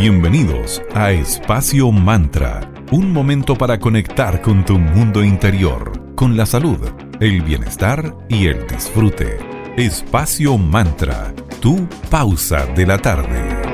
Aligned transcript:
Bienvenidos 0.00 0.80
a 0.94 1.12
Espacio 1.12 1.92
Mantra, 1.92 2.72
un 2.90 3.12
momento 3.12 3.54
para 3.54 3.78
conectar 3.78 4.40
con 4.40 4.64
tu 4.64 4.78
mundo 4.78 5.22
interior, 5.22 6.14
con 6.14 6.38
la 6.38 6.46
salud, 6.46 6.78
el 7.20 7.42
bienestar 7.42 8.16
y 8.26 8.46
el 8.46 8.66
disfrute. 8.66 9.36
Espacio 9.76 10.56
Mantra, 10.56 11.34
tu 11.60 11.86
pausa 12.08 12.64
de 12.74 12.86
la 12.86 12.96
tarde. 12.96 13.69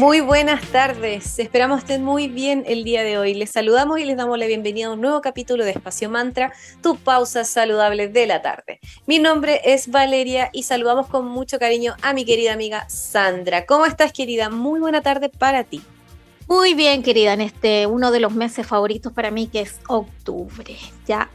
Muy 0.00 0.20
buenas 0.20 0.64
tardes, 0.68 1.38
esperamos 1.38 1.80
estén 1.80 2.02
muy 2.02 2.26
bien 2.26 2.64
el 2.66 2.84
día 2.84 3.04
de 3.04 3.18
hoy. 3.18 3.34
Les 3.34 3.50
saludamos 3.50 4.00
y 4.00 4.06
les 4.06 4.16
damos 4.16 4.38
la 4.38 4.46
bienvenida 4.46 4.86
a 4.86 4.92
un 4.92 5.02
nuevo 5.02 5.20
capítulo 5.20 5.62
de 5.62 5.72
Espacio 5.72 6.08
Mantra, 6.08 6.54
tu 6.82 6.96
pausa 6.96 7.44
saludable 7.44 8.08
de 8.08 8.26
la 8.26 8.40
tarde. 8.40 8.80
Mi 9.06 9.18
nombre 9.18 9.60
es 9.62 9.90
Valeria 9.90 10.48
y 10.54 10.62
saludamos 10.62 11.06
con 11.06 11.26
mucho 11.26 11.58
cariño 11.58 11.96
a 12.00 12.14
mi 12.14 12.24
querida 12.24 12.54
amiga 12.54 12.88
Sandra. 12.88 13.66
¿Cómo 13.66 13.84
estás 13.84 14.14
querida? 14.14 14.48
Muy 14.48 14.80
buena 14.80 15.02
tarde 15.02 15.28
para 15.28 15.64
ti. 15.64 15.82
Muy 16.48 16.72
bien 16.72 17.02
querida, 17.02 17.34
en 17.34 17.42
este 17.42 17.86
uno 17.86 18.10
de 18.10 18.20
los 18.20 18.32
meses 18.32 18.66
favoritos 18.66 19.12
para 19.12 19.30
mí 19.30 19.48
que 19.48 19.60
es 19.60 19.80
octubre. 19.86 20.78
Ya 21.06 21.28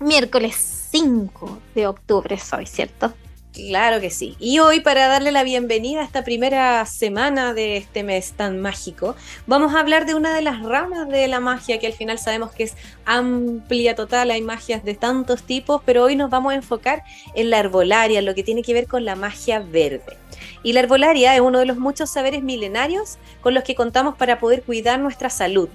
miércoles 0.00 0.54
5 0.90 1.60
de 1.74 1.86
octubre 1.86 2.36
soy, 2.36 2.66
¿cierto? 2.66 3.14
Claro 3.52 4.00
que 4.00 4.08
sí. 4.08 4.34
Y 4.40 4.60
hoy, 4.60 4.80
para 4.80 5.08
darle 5.08 5.30
la 5.30 5.42
bienvenida 5.42 6.00
a 6.00 6.04
esta 6.04 6.24
primera 6.24 6.86
semana 6.86 7.52
de 7.52 7.76
este 7.76 8.02
mes 8.02 8.32
tan 8.32 8.58
mágico, 8.58 9.14
vamos 9.46 9.74
a 9.74 9.80
hablar 9.80 10.06
de 10.06 10.14
una 10.14 10.34
de 10.34 10.40
las 10.40 10.62
ramas 10.62 11.06
de 11.10 11.28
la 11.28 11.38
magia 11.38 11.78
que 11.78 11.86
al 11.86 11.92
final 11.92 12.18
sabemos 12.18 12.52
que 12.52 12.62
es 12.62 12.74
amplia, 13.04 13.94
total, 13.94 14.30
hay 14.30 14.40
magias 14.40 14.84
de 14.84 14.94
tantos 14.94 15.42
tipos, 15.42 15.82
pero 15.84 16.04
hoy 16.04 16.16
nos 16.16 16.30
vamos 16.30 16.52
a 16.52 16.56
enfocar 16.56 17.02
en 17.34 17.50
la 17.50 17.58
herbolaria, 17.58 18.22
lo 18.22 18.34
que 18.34 18.42
tiene 18.42 18.62
que 18.62 18.72
ver 18.72 18.86
con 18.86 19.04
la 19.04 19.16
magia 19.16 19.58
verde. 19.58 20.16
Y 20.62 20.72
la 20.72 20.80
herbolaria 20.80 21.34
es 21.34 21.42
uno 21.42 21.58
de 21.58 21.66
los 21.66 21.76
muchos 21.76 22.08
saberes 22.08 22.42
milenarios 22.42 23.18
con 23.42 23.52
los 23.52 23.64
que 23.64 23.74
contamos 23.74 24.16
para 24.16 24.40
poder 24.40 24.62
cuidar 24.62 24.98
nuestra 24.98 25.28
salud. 25.28 25.68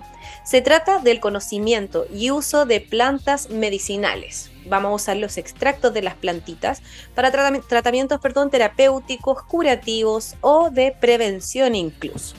Se 0.44 0.64
trata 0.64 0.98
del 0.98 1.20
conocimiento 1.20 2.08
y 2.12 2.32
uso 2.32 2.66
de 2.66 2.82
plantas 2.82 3.52
medicinales 3.52 4.50
vamos 4.70 4.92
a 4.92 4.96
usar 4.96 5.18
los 5.18 5.38
extractos 5.38 5.94
de 5.94 6.02
las 6.02 6.16
plantitas 6.16 6.82
para 7.16 7.32
tratamientos 7.32 8.20
perdón, 8.20 8.50
terapéuticos, 8.50 9.44
curativos 9.44 10.36
o 10.42 10.70
de 10.70 10.96
prevención 11.00 11.76
incluso. 11.76 12.36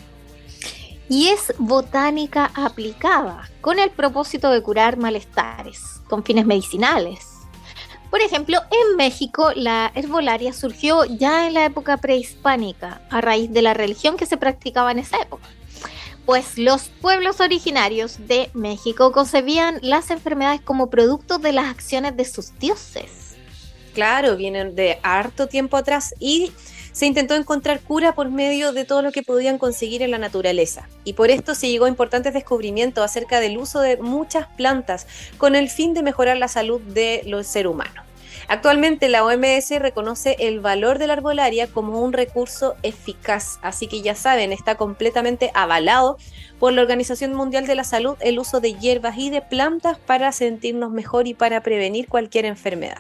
Y 1.09 1.29
es 1.29 1.55
botánica 1.59 2.51
aplicada 2.55 3.49
con 3.61 3.79
el 3.79 3.91
propósito 3.91 4.51
de 4.51 4.63
curar 4.63 4.99
malestares 4.99 5.81
con 6.09 6.23
fines 6.23 6.45
medicinales. 6.45 7.27
Por 8.11 8.21
ejemplo, 8.21 8.61
en 8.71 8.97
México 8.97 9.53
la 9.55 9.93
herbolaria 9.95 10.53
surgió 10.53 11.05
ya 11.05 11.47
en 11.47 11.55
la 11.55 11.65
época 11.65 11.97
prehispánica 11.99 13.03
a 13.11 13.21
raíz 13.21 13.53
de 13.53 13.63
la 13.63 13.75
religión 13.75 14.17
que 14.17 14.27
se 14.27 14.37
practicaba 14.37 14.93
en 14.93 15.01
esa 15.01 15.21
época 15.21 15.49
pues 16.29 16.59
los 16.59 16.91
pueblos 17.01 17.41
originarios 17.41 18.19
de 18.29 18.51
México 18.53 19.13
concebían 19.13 19.79
las 19.81 20.11
enfermedades 20.11 20.61
como 20.61 20.91
producto 20.91 21.39
de 21.39 21.53
las 21.53 21.69
acciones 21.69 22.19
de 22.19 22.27
sus 22.27 22.53
dioses. 22.59 23.39
Claro, 23.95 24.37
vienen 24.37 24.75
de 24.75 24.99
harto 25.03 25.47
tiempo 25.47 25.79
atrás 25.79 26.15
y 26.21 26.53
se 26.93 27.07
intentó 27.07 27.35
encontrar 27.35 27.81
cura 27.81 28.15
por 28.15 28.29
medio 28.29 28.75
de 28.75 28.85
todo 28.85 29.01
lo 29.01 29.11
que 29.11 29.23
podían 29.23 29.57
conseguir 29.57 30.03
en 30.03 30.11
la 30.11 30.19
naturaleza. 30.19 30.87
Y 31.03 31.15
por 31.15 31.31
esto 31.31 31.55
se 31.55 31.71
llegó 31.71 31.87
a 31.87 31.89
importantes 31.89 32.35
descubrimientos 32.35 33.03
acerca 33.03 33.41
del 33.41 33.57
uso 33.57 33.81
de 33.81 33.97
muchas 33.97 34.49
plantas 34.49 35.07
con 35.39 35.57
el 35.57 35.71
fin 35.71 35.95
de 35.95 36.03
mejorar 36.03 36.37
la 36.37 36.49
salud 36.49 36.83
de 36.83 37.23
los 37.25 37.47
seres 37.47 37.73
humanos. 37.73 38.08
Actualmente 38.47 39.09
la 39.09 39.25
OMS 39.25 39.71
reconoce 39.79 40.37
el 40.39 40.61
valor 40.61 40.99
de 40.99 41.07
la 41.07 41.15
arbolaria 41.15 41.67
como 41.67 42.01
un 42.01 42.13
recurso 42.13 42.77
eficaz, 42.83 43.59
así 43.63 43.89
que 43.89 44.01
ya 44.01 44.15
saben, 44.15 44.53
está 44.53 44.77
completamente 44.77 45.51
avalado 45.55 46.17
por 46.59 46.73
la 46.73 46.83
Organización 46.83 47.35
Mundial 47.35 47.67
de 47.67 47.75
la 47.75 47.85
Salud 47.85 48.17
el 48.21 48.39
uso 48.39 48.61
de 48.61 48.75
hierbas 48.75 49.19
y 49.19 49.31
de 49.31 49.43
plantas 49.43 49.99
para 49.99 50.33
sentirnos 50.33 50.93
mejor 50.93 51.27
y 51.27 51.35
para 51.35 51.63
prevenir 51.63 52.09
cualquier 52.09 52.45
enfermedad. 52.45 52.99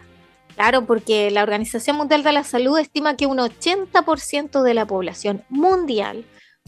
Claro, 0.54 0.86
porque 0.86 1.30
la 1.30 1.44
Organización 1.44 1.96
Mundial 1.96 2.24
de 2.24 2.32
la 2.32 2.42
Salud 2.42 2.78
estima 2.78 3.16
que 3.16 3.26
un 3.26 3.38
80% 3.38 4.62
de 4.62 4.74
la 4.74 4.86
población 4.86 5.44
mundial 5.48 6.24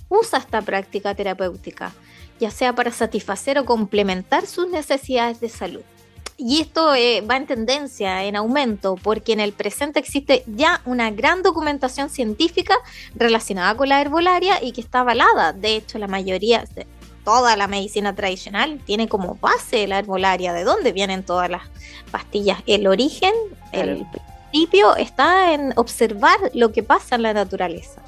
usa 0.09 0.39
esta 0.39 0.62
práctica 0.62 1.15
terapéutica, 1.15 1.93
ya 2.39 2.50
sea 2.50 2.75
para 2.75 2.93
satisfacer 2.93 3.59
o 3.59 3.65
complementar 3.65 4.47
sus 4.47 4.69
necesidades 4.69 5.41
de 5.41 5.49
salud. 5.49 5.83
Y 6.43 6.62
esto 6.62 6.95
eh, 6.95 7.21
va 7.21 7.37
en 7.37 7.47
tendencia, 7.47 8.25
en 8.25 8.34
aumento, 8.34 8.97
porque 9.03 9.34
en 9.34 9.41
el 9.41 9.53
presente 9.53 9.99
existe 9.99 10.43
ya 10.47 10.81
una 10.87 11.11
gran 11.11 11.43
documentación 11.43 12.09
científica 12.09 12.75
relacionada 13.15 13.77
con 13.77 13.91
la 13.91 14.01
herbolaria 14.01 14.62
y 14.65 14.73
que 14.73 14.81
está 14.81 15.01
avalada. 15.01 15.53
De 15.53 15.77
hecho, 15.77 15.99
la 15.99 16.06
mayoría, 16.06 16.65
toda 17.25 17.59
la 17.59 17.67
medicina 17.67 18.15
tradicional 18.15 18.81
tiene 18.87 19.06
como 19.06 19.34
base 19.34 19.87
la 19.87 19.99
herbolaria, 19.99 20.55
de 20.55 20.65
dónde 20.65 20.93
vienen 20.93 21.25
todas 21.25 21.51
las 21.51 21.65
pastillas. 22.11 22.62
El 22.67 22.87
origen, 22.87 23.34
el 23.72 24.07
principio 24.51 24.97
está 24.97 25.53
en 25.53 25.75
observar 25.77 26.39
lo 26.55 26.72
que 26.72 26.83
pasa 26.83 27.17
en 27.17 27.22
la 27.22 27.34
naturaleza. 27.34 28.01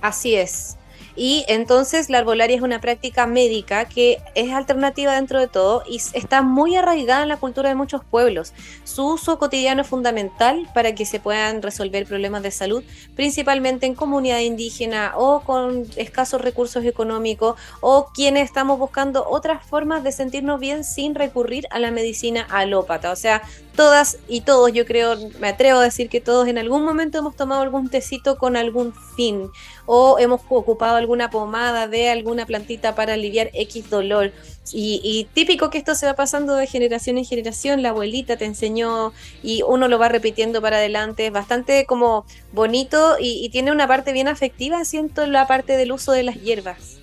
Así 0.00 0.34
es. 0.34 0.78
Y 1.16 1.44
entonces 1.48 2.10
la 2.10 2.18
arbolaria 2.18 2.56
es 2.56 2.62
una 2.62 2.80
práctica 2.80 3.26
médica 3.26 3.86
que 3.86 4.18
es 4.34 4.52
alternativa 4.52 5.14
dentro 5.14 5.40
de 5.40 5.48
todo 5.48 5.82
y 5.88 5.96
está 6.12 6.42
muy 6.42 6.76
arraigada 6.76 7.22
en 7.22 7.28
la 7.28 7.38
cultura 7.38 7.70
de 7.70 7.74
muchos 7.74 8.04
pueblos. 8.04 8.52
Su 8.84 9.14
uso 9.14 9.38
cotidiano 9.38 9.82
es 9.82 9.88
fundamental 9.88 10.68
para 10.74 10.94
que 10.94 11.06
se 11.06 11.18
puedan 11.18 11.62
resolver 11.62 12.06
problemas 12.06 12.42
de 12.42 12.50
salud, 12.50 12.84
principalmente 13.14 13.86
en 13.86 13.94
comunidad 13.94 14.40
indígena 14.40 15.14
o 15.16 15.40
con 15.40 15.86
escasos 15.96 16.42
recursos 16.42 16.84
económicos 16.84 17.58
o 17.80 18.10
quienes 18.14 18.44
estamos 18.44 18.78
buscando 18.78 19.26
otras 19.28 19.64
formas 19.64 20.04
de 20.04 20.12
sentirnos 20.12 20.60
bien 20.60 20.84
sin 20.84 21.14
recurrir 21.14 21.66
a 21.70 21.78
la 21.78 21.90
medicina 21.90 22.46
alópata. 22.50 23.10
O 23.10 23.16
sea, 23.16 23.42
todas 23.76 24.18
y 24.26 24.40
todos, 24.40 24.72
yo 24.72 24.84
creo, 24.84 25.16
me 25.38 25.48
atrevo 25.48 25.78
a 25.78 25.84
decir 25.84 26.08
que 26.08 26.20
todos 26.20 26.48
en 26.48 26.58
algún 26.58 26.84
momento 26.84 27.18
hemos 27.18 27.36
tomado 27.36 27.62
algún 27.62 27.88
tecito 27.88 28.38
con 28.38 28.56
algún 28.56 28.92
fin 29.16 29.50
o 29.84 30.18
hemos 30.18 30.40
ocupado 30.48 30.96
alguna 30.96 31.30
pomada 31.30 31.86
de 31.86 32.08
alguna 32.08 32.46
plantita 32.46 32.94
para 32.94 33.14
aliviar 33.14 33.50
X 33.52 33.88
dolor. 33.88 34.32
Y, 34.72 35.28
típico 35.32 35.70
que 35.70 35.78
esto 35.78 35.94
se 35.94 36.06
va 36.06 36.14
pasando 36.14 36.56
de 36.56 36.66
generación 36.66 37.18
en 37.18 37.24
generación, 37.24 37.82
la 37.82 37.90
abuelita 37.90 38.36
te 38.36 38.46
enseñó 38.46 39.12
y 39.42 39.62
uno 39.62 39.86
lo 39.86 39.98
va 39.98 40.08
repitiendo 40.08 40.60
para 40.60 40.78
adelante, 40.78 41.26
es 41.26 41.32
bastante 41.32 41.86
como 41.86 42.26
bonito 42.52 43.16
y, 43.20 43.44
y 43.44 43.48
tiene 43.50 43.70
una 43.70 43.86
parte 43.86 44.12
bien 44.12 44.26
afectiva, 44.26 44.84
siento 44.84 45.24
la 45.26 45.46
parte 45.46 45.76
del 45.76 45.92
uso 45.92 46.10
de 46.10 46.24
las 46.24 46.40
hierbas. 46.42 46.98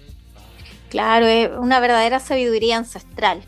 Claro, 0.90 1.26
es 1.26 1.50
una 1.58 1.80
verdadera 1.80 2.20
sabiduría 2.20 2.78
ancestral. 2.78 3.44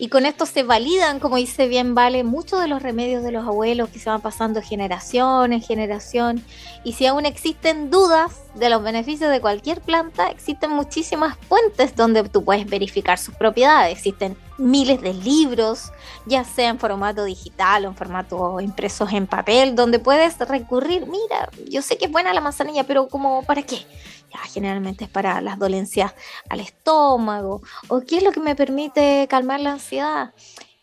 Y 0.00 0.08
con 0.08 0.26
esto 0.26 0.46
se 0.46 0.62
validan, 0.62 1.18
como 1.18 1.36
dice 1.36 1.66
bien 1.66 1.94
Vale, 1.94 2.22
muchos 2.22 2.60
de 2.60 2.68
los 2.68 2.82
remedios 2.82 3.22
de 3.24 3.32
los 3.32 3.44
abuelos 3.44 3.88
que 3.88 3.98
se 3.98 4.08
van 4.08 4.20
pasando 4.20 4.62
generación 4.62 5.52
en 5.52 5.60
generación. 5.60 6.44
Y 6.84 6.92
si 6.92 7.06
aún 7.06 7.26
existen 7.26 7.90
dudas 7.90 8.42
de 8.54 8.70
los 8.70 8.82
beneficios 8.82 9.30
de 9.30 9.40
cualquier 9.40 9.80
planta, 9.80 10.28
existen 10.28 10.70
muchísimas 10.70 11.36
fuentes 11.48 11.96
donde 11.96 12.22
tú 12.28 12.44
puedes 12.44 12.66
verificar 12.66 13.18
sus 13.18 13.34
propiedades. 13.34 13.96
Existen 13.96 14.36
miles 14.58 15.00
de 15.00 15.14
libros, 15.14 15.92
ya 16.26 16.44
sea 16.44 16.68
en 16.68 16.78
formato 16.78 17.24
digital 17.24 17.86
o 17.86 17.88
en 17.88 17.96
formato 17.96 18.60
impresos 18.60 19.12
en 19.12 19.26
papel, 19.26 19.74
donde 19.74 19.98
puedes 19.98 20.38
recurrir, 20.38 21.06
mira, 21.06 21.48
yo 21.70 21.80
sé 21.80 21.96
que 21.96 22.06
es 22.06 22.12
buena 22.12 22.34
la 22.34 22.40
manzanilla, 22.40 22.84
pero 22.84 23.08
como 23.08 23.42
para 23.44 23.62
qué? 23.62 23.86
Generalmente 24.52 25.04
es 25.04 25.10
para 25.10 25.40
las 25.40 25.58
dolencias 25.58 26.14
al 26.48 26.60
estómago. 26.60 27.62
O 27.88 28.00
qué 28.00 28.18
es 28.18 28.22
lo 28.22 28.32
que 28.32 28.40
me 28.40 28.54
permite 28.54 29.26
calmar 29.28 29.60
la 29.60 29.72
ansiedad 29.72 30.32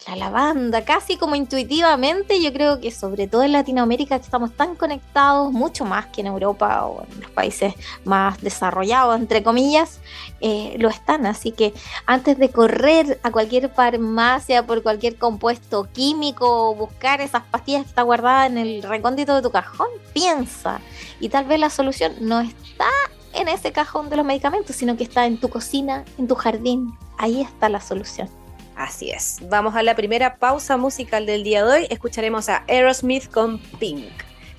la 0.08 0.16
lavanda, 0.16 0.86
casi 0.86 1.18
como 1.18 1.36
intuitivamente, 1.36 2.42
yo 2.42 2.54
creo 2.54 2.80
que 2.80 2.92
sobre 2.92 3.28
todo 3.28 3.44
en 3.44 3.52
Latinoamérica 3.52 4.16
estamos 4.16 4.52
tan 4.54 4.76
conectados, 4.76 5.52
mucho 5.52 5.84
más 5.84 6.06
que 6.08 6.22
en 6.22 6.28
Europa 6.28 6.86
o 6.86 7.04
en 7.04 7.22
los 7.22 7.32
países 7.32 7.74
más 8.04 8.40
desarrollados, 8.42 9.20
entre 9.20 9.42
comillas, 9.42 10.00
eh, 10.42 10.76
lo 10.78 10.90
están. 10.90 11.26
Así 11.26 11.52
que 11.52 11.74
antes 12.06 12.38
de 12.38 12.50
correr 12.50 13.20
a 13.24 13.32
cualquier 13.32 13.70
farmacia 13.70 14.66
por 14.66 14.84
cualquier 14.84 15.18
compuesto 15.18 15.88
químico 15.92 16.70
o 16.70 16.76
buscar 16.76 17.22
esas 17.22 17.44
pastillas 17.44 17.84
que 17.84 17.90
está 17.90 18.04
guardada 18.04 18.46
en 18.46 18.60
el 18.60 18.84
recóndito 18.84 19.36
de 19.36 19.42
tu 19.42 19.52
cajón, 19.52 19.88
piensa. 20.14 20.82
Y 21.20 21.30
tal 21.30 21.46
vez 21.46 21.60
la 21.60 21.72
solución 21.72 22.14
no 22.22 22.42
está 22.42 22.90
en 23.34 23.48
ese 23.48 23.72
cajón 23.72 24.10
de 24.10 24.18
los 24.18 24.26
medicamentos, 24.26 24.76
sino 24.76 24.96
que 24.96 25.04
está 25.04 25.26
en 25.26 25.40
tu 25.40 25.50
cocina, 25.50 26.06
en 26.20 26.28
tu 26.28 26.36
jardín. 26.36 26.94
Ahí 27.18 27.42
está 27.42 27.70
la 27.70 27.82
solución. 27.82 28.30
Así 28.76 29.10
es. 29.10 29.40
Vamos 29.50 29.76
a 29.76 29.84
la 29.84 29.96
primera 29.96 30.36
pausa 30.38 30.78
musical 30.78 31.26
del 31.26 31.44
día 31.44 31.64
de 31.64 31.72
hoy. 31.72 31.88
Escucharemos 31.90 32.50
a 32.50 32.64
Aerosmith 32.68 33.32
con 33.32 33.60
Pink. 33.80 34.12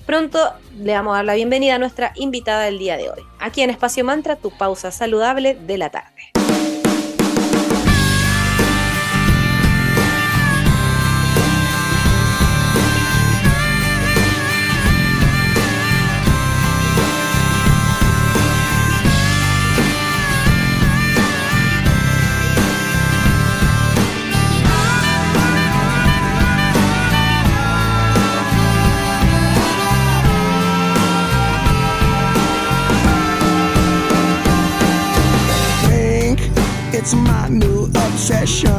Pronto 0.05 0.53
le 0.77 0.93
vamos 0.93 1.13
a 1.13 1.17
dar 1.17 1.25
la 1.25 1.33
bienvenida 1.35 1.75
a 1.75 1.79
nuestra 1.79 2.13
invitada 2.15 2.63
del 2.63 2.79
día 2.79 2.97
de 2.97 3.09
hoy. 3.09 3.21
Aquí 3.39 3.61
en 3.61 3.69
Espacio 3.69 4.03
Mantra, 4.05 4.37
tu 4.37 4.49
pausa 4.57 4.91
saludable 4.91 5.55
de 5.55 5.77
la 5.77 5.89
tarde. 5.89 6.16
It's 37.07 37.15
my 37.15 37.47
new 37.47 37.85
obsession. 37.85 38.76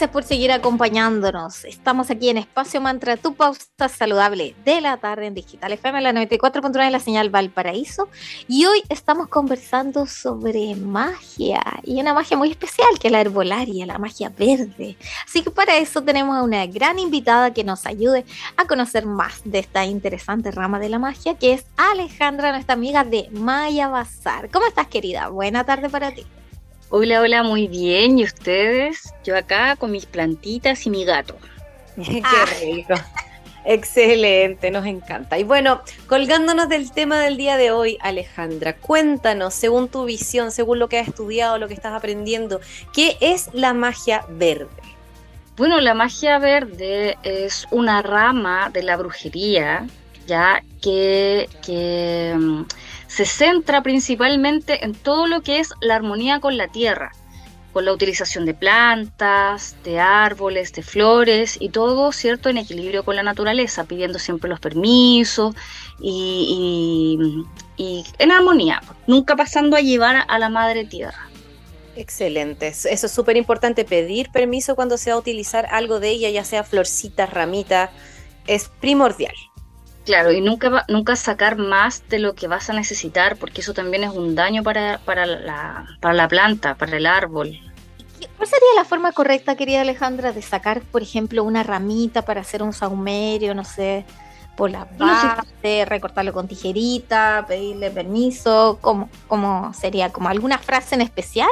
Gracias 0.00 0.14
por 0.14 0.24
seguir 0.24 0.50
acompañándonos. 0.50 1.66
Estamos 1.66 2.10
aquí 2.10 2.30
en 2.30 2.38
Espacio 2.38 2.80
Mantra, 2.80 3.18
tu 3.18 3.34
pausa 3.34 3.66
saludable 3.94 4.54
de 4.64 4.80
la 4.80 4.96
tarde 4.96 5.26
en 5.26 5.34
Digital 5.34 5.72
FM, 5.72 6.00
la 6.00 6.12
94.9 6.14 6.86
de 6.86 6.90
la 6.90 7.00
señal 7.00 7.28
Valparaíso. 7.28 8.08
Y 8.48 8.64
hoy 8.64 8.82
estamos 8.88 9.28
conversando 9.28 10.06
sobre 10.06 10.74
magia 10.74 11.62
y 11.82 12.00
una 12.00 12.14
magia 12.14 12.38
muy 12.38 12.50
especial 12.50 12.88
que 12.98 13.08
es 13.08 13.12
la 13.12 13.20
herbolaria, 13.20 13.84
la 13.84 13.98
magia 13.98 14.30
verde. 14.30 14.96
Así 15.26 15.42
que 15.42 15.50
para 15.50 15.76
eso 15.76 16.00
tenemos 16.00 16.34
a 16.34 16.44
una 16.44 16.64
gran 16.64 16.98
invitada 16.98 17.52
que 17.52 17.62
nos 17.62 17.84
ayude 17.84 18.24
a 18.56 18.64
conocer 18.64 19.04
más 19.04 19.42
de 19.44 19.58
esta 19.58 19.84
interesante 19.84 20.50
rama 20.50 20.78
de 20.78 20.88
la 20.88 20.98
magia, 20.98 21.34
que 21.34 21.52
es 21.52 21.66
Alejandra, 21.76 22.52
nuestra 22.52 22.72
amiga 22.72 23.04
de 23.04 23.28
Maya 23.32 23.88
Bazar. 23.88 24.48
¿Cómo 24.50 24.64
estás, 24.64 24.86
querida? 24.86 25.28
Buena 25.28 25.64
tarde 25.64 25.90
para 25.90 26.10
ti. 26.10 26.24
Hola, 26.92 27.20
hola, 27.20 27.44
muy 27.44 27.68
bien. 27.68 28.18
¿Y 28.18 28.24
ustedes? 28.24 29.14
Yo 29.22 29.36
acá 29.36 29.76
con 29.76 29.92
mis 29.92 30.06
plantitas 30.06 30.84
y 30.86 30.90
mi 30.90 31.04
gato. 31.04 31.36
Qué 31.96 32.20
rico. 32.60 32.94
Excelente, 33.64 34.72
nos 34.72 34.84
encanta. 34.86 35.38
Y 35.38 35.44
bueno, 35.44 35.82
colgándonos 36.08 36.68
del 36.68 36.90
tema 36.90 37.20
del 37.20 37.36
día 37.36 37.56
de 37.56 37.70
hoy, 37.70 37.96
Alejandra, 38.00 38.74
cuéntanos, 38.74 39.54
según 39.54 39.86
tu 39.88 40.04
visión, 40.04 40.50
según 40.50 40.80
lo 40.80 40.88
que 40.88 40.98
has 40.98 41.06
estudiado, 41.06 41.58
lo 41.58 41.68
que 41.68 41.74
estás 41.74 41.92
aprendiendo, 41.92 42.60
¿qué 42.92 43.16
es 43.20 43.50
la 43.52 43.72
magia 43.72 44.24
verde? 44.28 44.68
Bueno, 45.56 45.80
la 45.80 45.94
magia 45.94 46.40
verde 46.40 47.18
es 47.22 47.68
una 47.70 48.02
rama 48.02 48.68
de 48.70 48.82
la 48.82 48.96
brujería, 48.96 49.86
ya 50.26 50.60
que, 50.82 51.48
que 51.64 52.34
mm, 52.36 52.64
se 53.10 53.26
centra 53.26 53.82
principalmente 53.82 54.84
en 54.84 54.94
todo 54.94 55.26
lo 55.26 55.42
que 55.42 55.58
es 55.58 55.70
la 55.80 55.96
armonía 55.96 56.38
con 56.38 56.56
la 56.56 56.68
tierra, 56.68 57.10
con 57.72 57.84
la 57.84 57.92
utilización 57.92 58.46
de 58.46 58.54
plantas, 58.54 59.74
de 59.82 59.98
árboles, 59.98 60.72
de 60.72 60.82
flores 60.82 61.56
y 61.60 61.70
todo, 61.70 62.12
¿cierto?, 62.12 62.48
en 62.48 62.58
equilibrio 62.58 63.04
con 63.04 63.16
la 63.16 63.24
naturaleza, 63.24 63.82
pidiendo 63.82 64.20
siempre 64.20 64.48
los 64.48 64.60
permisos 64.60 65.56
y, 66.00 67.18
en 67.76 68.30
armonía, 68.30 68.80
nunca 69.08 69.34
pasando 69.34 69.76
a 69.76 69.80
llevar 69.80 70.24
a 70.28 70.38
la 70.38 70.48
madre 70.48 70.84
tierra. 70.84 71.28
Excelente, 71.96 72.68
eso 72.68 72.88
eso 72.88 73.06
es 73.06 73.12
súper 73.12 73.36
importante, 73.36 73.84
pedir 73.84 74.30
permiso 74.30 74.76
cuando 74.76 74.96
se 74.96 75.10
va 75.10 75.16
a 75.16 75.18
utilizar 75.18 75.66
algo 75.72 75.98
de 75.98 76.10
ella, 76.10 76.30
ya 76.30 76.44
sea 76.44 76.62
florcita, 76.62 77.26
ramita, 77.26 77.90
es 78.46 78.70
primordial. 78.80 79.34
Claro, 80.10 80.32
y 80.32 80.40
nunca, 80.40 80.84
nunca 80.88 81.14
sacar 81.14 81.56
más 81.56 82.02
de 82.08 82.18
lo 82.18 82.34
que 82.34 82.48
vas 82.48 82.68
a 82.68 82.72
necesitar, 82.72 83.36
porque 83.36 83.60
eso 83.60 83.74
también 83.74 84.02
es 84.02 84.10
un 84.10 84.34
daño 84.34 84.64
para, 84.64 84.98
para, 85.04 85.24
la, 85.24 85.86
para 86.00 86.14
la 86.14 86.26
planta, 86.26 86.74
para 86.74 86.96
el 86.96 87.06
árbol. 87.06 87.56
¿Qué- 88.18 88.26
¿Cuál 88.36 88.48
sería 88.48 88.66
la 88.74 88.84
forma 88.84 89.12
correcta, 89.12 89.54
querida 89.54 89.82
Alejandra, 89.82 90.32
de 90.32 90.42
sacar, 90.42 90.80
por 90.80 91.02
ejemplo, 91.02 91.44
una 91.44 91.62
ramita 91.62 92.22
para 92.22 92.40
hacer 92.40 92.60
un 92.60 92.72
saumerio, 92.72 93.54
no 93.54 93.62
sé, 93.62 94.04
por 94.56 94.72
la 94.72 94.88
base, 94.98 95.84
recortarlo 95.84 96.32
con 96.32 96.48
tijerita, 96.48 97.44
pedirle 97.46 97.92
permiso? 97.92 98.78
¿Cómo, 98.80 99.08
¿Cómo 99.28 99.72
sería? 99.74 100.10
¿Como 100.10 100.28
alguna 100.28 100.58
frase 100.58 100.96
en 100.96 101.02
especial? 101.02 101.48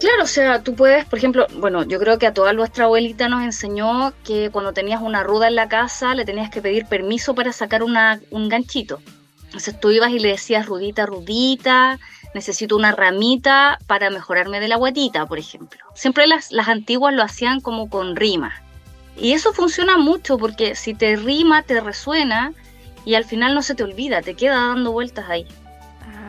Claro, 0.00 0.22
o 0.22 0.26
sea, 0.26 0.62
tú 0.62 0.74
puedes, 0.74 1.04
por 1.04 1.18
ejemplo, 1.18 1.46
bueno, 1.56 1.84
yo 1.84 1.98
creo 1.98 2.18
que 2.18 2.26
a 2.26 2.32
toda 2.32 2.54
nuestra 2.54 2.86
abuelita 2.86 3.28
nos 3.28 3.42
enseñó 3.42 4.14
que 4.24 4.48
cuando 4.50 4.72
tenías 4.72 5.02
una 5.02 5.22
ruda 5.22 5.46
en 5.46 5.54
la 5.54 5.68
casa 5.68 6.14
le 6.14 6.24
tenías 6.24 6.48
que 6.48 6.62
pedir 6.62 6.86
permiso 6.86 7.34
para 7.34 7.52
sacar 7.52 7.82
una, 7.82 8.18
un 8.30 8.48
ganchito. 8.48 9.02
Entonces 9.44 9.78
tú 9.78 9.90
ibas 9.90 10.10
y 10.10 10.18
le 10.18 10.28
decías 10.28 10.64
rudita, 10.64 11.04
rudita, 11.04 11.98
necesito 12.34 12.76
una 12.76 12.92
ramita 12.92 13.78
para 13.86 14.08
mejorarme 14.08 14.58
de 14.58 14.68
la 14.68 14.76
guatita, 14.76 15.26
por 15.26 15.38
ejemplo. 15.38 15.80
Siempre 15.94 16.26
las, 16.26 16.50
las 16.50 16.68
antiguas 16.68 17.12
lo 17.12 17.22
hacían 17.22 17.60
como 17.60 17.90
con 17.90 18.16
rima. 18.16 18.54
Y 19.18 19.32
eso 19.32 19.52
funciona 19.52 19.98
mucho 19.98 20.38
porque 20.38 20.76
si 20.76 20.94
te 20.94 21.14
rima, 21.16 21.62
te 21.62 21.78
resuena 21.78 22.54
y 23.04 23.16
al 23.16 23.24
final 23.26 23.54
no 23.54 23.60
se 23.60 23.74
te 23.74 23.82
olvida, 23.82 24.22
te 24.22 24.34
queda 24.34 24.68
dando 24.68 24.92
vueltas 24.92 25.28
ahí. 25.28 25.46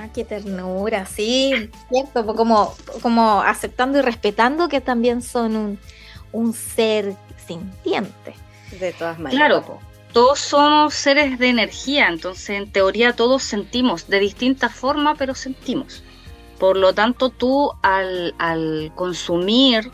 Ah, 0.02 0.08
qué 0.12 0.26
ternura, 0.26 1.06
sí, 1.06 1.70
cierto, 1.90 2.26
pues 2.26 2.36
como, 2.36 2.74
como 3.04 3.42
aceptando 3.42 4.00
y 4.00 4.02
respetando 4.02 4.68
que 4.68 4.82
también 4.82 5.22
son 5.22 5.56
un, 5.56 5.80
un 6.32 6.54
ser 6.54 7.14
sintiente. 7.46 8.34
De 8.80 8.94
todas 8.94 9.20
maneras. 9.20 9.38
Claro, 9.38 9.80
todos 10.12 10.40
somos 10.40 10.96
seres 10.96 11.38
de 11.38 11.50
energía, 11.50 12.08
entonces 12.08 12.50
en 12.50 12.72
teoría 12.72 13.14
todos 13.16 13.44
sentimos 13.44 14.08
de 14.08 14.20
distinta 14.20 14.70
forma, 14.70 15.14
pero 15.14 15.36
sentimos. 15.36 16.04
Por 16.58 16.78
lo 16.78 16.94
tanto, 16.96 17.30
tú 17.30 17.72
al, 17.84 18.34
al 18.40 18.92
consumir 18.96 19.92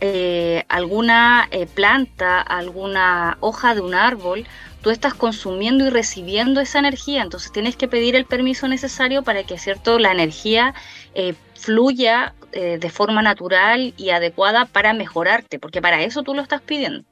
eh, 0.00 0.64
alguna 0.68 1.48
eh, 1.50 1.66
planta, 1.66 2.40
alguna 2.40 3.38
hoja 3.40 3.74
de 3.74 3.80
un 3.80 3.94
árbol, 3.94 4.46
tú 4.82 4.90
estás 4.90 5.14
consumiendo 5.14 5.86
y 5.86 5.90
recibiendo 5.90 6.60
esa 6.60 6.80
energía, 6.80 7.22
entonces 7.22 7.52
tienes 7.52 7.76
que 7.76 7.88
pedir 7.88 8.16
el 8.16 8.26
permiso 8.26 8.68
necesario 8.68 9.22
para 9.22 9.44
que 9.44 9.58
cierto 9.58 9.98
la 9.98 10.12
energía 10.12 10.74
eh, 11.14 11.34
fluya 11.54 12.34
eh, 12.52 12.78
de 12.78 12.90
forma 12.90 13.22
natural 13.22 13.94
y 13.96 14.10
adecuada 14.10 14.66
para 14.66 14.92
mejorarte, 14.92 15.58
porque 15.58 15.80
para 15.80 16.02
eso 16.02 16.22
tú 16.22 16.34
lo 16.34 16.42
estás 16.42 16.60
pidiendo. 16.60 17.04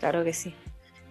Claro 0.00 0.24
que 0.24 0.32
sí. 0.32 0.54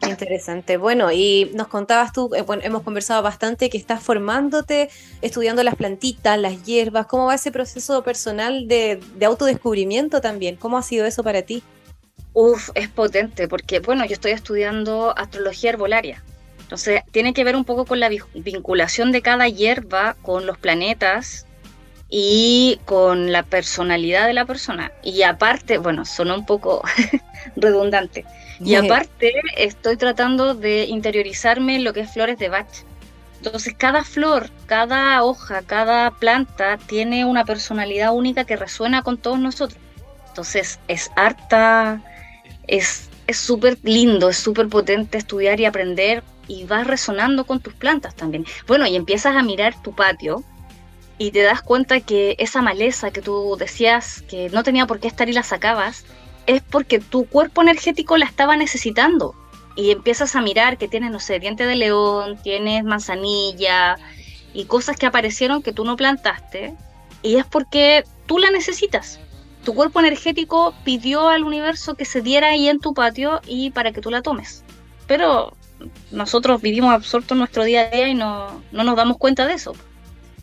Interesante. 0.08 0.78
Bueno, 0.78 1.12
y 1.12 1.52
nos 1.54 1.68
contabas 1.68 2.12
tú, 2.12 2.32
eh, 2.36 2.42
bueno, 2.42 2.64
hemos 2.66 2.82
conversado 2.82 3.22
bastante 3.22 3.70
que 3.70 3.78
estás 3.78 4.04
formándote, 4.04 4.90
estudiando 5.22 5.64
las 5.64 5.76
plantitas, 5.76 6.38
las 6.40 6.64
hierbas. 6.64 7.06
¿Cómo 7.06 7.28
va 7.28 7.36
ese 7.36 7.52
proceso 7.52 8.04
personal 8.04 8.68
de, 8.68 9.00
de 9.16 9.26
autodescubrimiento 9.26 10.20
también? 10.20 10.56
¿Cómo 10.56 10.78
ha 10.78 10.82
sido 10.82 11.06
eso 11.06 11.24
para 11.24 11.44
ti? 11.44 11.64
Uf, 12.34 12.70
es 12.76 12.90
potente, 12.90 13.48
porque 13.48 13.80
bueno, 13.80 14.06
yo 14.06 14.14
estoy 14.14 14.32
estudiando 14.32 15.14
astrología 15.18 15.72
herbolaria. 15.72 16.24
Entonces, 16.64 17.02
tiene 17.12 17.34
que 17.34 17.44
ver 17.44 17.56
un 17.58 17.66
poco 17.66 17.86
con 17.86 18.00
la 18.00 18.08
vi- 18.10 18.20
vinculación 18.34 19.12
de 19.12 19.22
cada 19.22 19.50
hierba 19.50 20.16
con 20.22 20.46
los 20.46 20.58
planetas 20.58 21.48
y 22.10 22.82
con 22.86 23.32
la 23.32 23.44
personalidad 23.44 24.28
de 24.28 24.34
la 24.34 24.46
persona. 24.46 24.94
Y 25.02 25.24
aparte, 25.24 25.78
bueno, 25.80 26.06
sonó 26.06 26.36
un 26.36 26.46
poco 26.46 26.82
redundante. 27.56 28.28
Y 28.64 28.76
aparte, 28.76 29.32
estoy 29.58 29.98
tratando 29.98 30.56
de 30.56 30.86
interiorizarme 30.86 31.76
en 31.78 31.84
lo 31.84 31.94
que 31.94 32.02
es 32.02 32.12
flores 32.12 32.38
de 32.40 32.50
Bach. 32.50 32.70
Entonces, 33.44 33.74
cada 33.78 34.04
flor, 34.04 34.52
cada 34.66 35.24
hoja, 35.24 35.64
cada 35.64 36.12
planta 36.12 36.78
tiene 36.78 37.26
una 37.26 37.46
personalidad 37.46 38.14
única 38.14 38.46
que 38.46 38.56
resuena 38.58 39.02
con 39.04 39.20
todos 39.20 39.40
nosotros. 39.40 39.82
Entonces, 40.28 40.80
es 40.88 41.12
harta, 41.16 42.04
es 42.72 43.12
es 43.32 43.38
súper 43.38 43.78
lindo, 43.84 44.30
es 44.30 44.38
súper 44.38 44.68
potente 44.68 45.18
estudiar 45.18 45.60
y 45.60 45.66
aprender 45.66 46.24
y 46.48 46.66
vas 46.66 46.86
resonando 46.86 47.46
con 47.46 47.60
tus 47.60 47.74
plantas 47.74 48.16
también. 48.16 48.46
Bueno, 48.68 48.86
y 48.86 48.96
empiezas 48.96 49.36
a 49.36 49.44
mirar 49.44 49.82
tu 49.82 49.94
patio 49.94 50.44
y 51.18 51.32
te 51.32 51.42
das 51.42 51.62
cuenta 51.62 52.02
que 52.02 52.36
esa 52.40 52.62
maleza 52.62 53.12
que 53.12 53.22
tú 53.22 53.56
decías 53.58 54.22
que 54.24 54.50
no 54.50 54.64
tenía 54.64 54.86
por 54.86 55.00
qué 55.00 55.08
estar 55.08 55.30
y 55.30 55.34
la 55.34 55.44
sacabas, 55.44 56.06
es 56.48 56.62
porque 56.62 57.00
tu 57.00 57.26
cuerpo 57.26 57.62
energético 57.62 58.18
la 58.18 58.26
estaba 58.26 58.58
necesitando. 58.58 59.34
Y 59.76 59.92
empiezas 59.92 60.36
a 60.36 60.42
mirar 60.42 60.78
que 60.78 60.90
tienes, 60.90 61.12
no 61.12 61.20
sé, 61.20 61.40
diente 61.40 61.66
de 61.66 61.76
león, 61.76 62.38
tienes 62.44 62.84
manzanilla 62.84 63.96
y 64.54 64.66
cosas 64.66 64.98
que 64.98 65.06
aparecieron 65.06 65.62
que 65.62 65.72
tú 65.72 65.86
no 65.86 65.96
plantaste. 65.96 66.76
Y 67.22 67.38
es 67.38 67.46
porque 67.46 68.04
tú 68.26 68.40
la 68.40 68.52
necesitas. 68.52 69.20
Tu 69.64 69.74
cuerpo 69.74 70.00
energético 70.00 70.74
pidió 70.84 71.28
al 71.28 71.44
universo 71.44 71.96
que 71.96 72.06
se 72.06 72.22
diera 72.22 72.50
ahí 72.50 72.68
en 72.68 72.80
tu 72.80 72.94
patio 72.94 73.42
y 73.46 73.72
para 73.72 73.92
que 73.92 74.02
tú 74.02 74.10
la 74.10 74.22
tomes. 74.22 74.64
Pero 75.08 75.54
nosotros 76.12 76.62
vivimos 76.62 76.94
absortos 76.94 77.32
en 77.32 77.40
nuestro 77.40 77.64
día 77.64 77.82
a 77.82 77.90
día 77.90 78.08
y 78.08 78.14
no, 78.14 78.62
no 78.72 78.84
nos 78.84 78.96
damos 78.96 79.18
cuenta 79.18 79.46
de 79.46 79.54
eso. 79.54 79.74